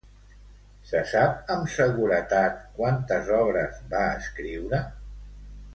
[0.91, 4.81] Se sap amb seguretat quantes obres va escriure?